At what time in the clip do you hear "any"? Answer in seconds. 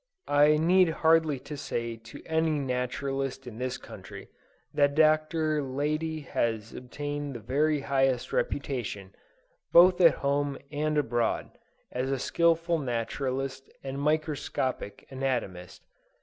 2.25-2.57